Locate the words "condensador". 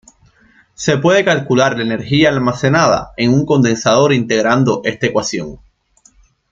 3.45-4.13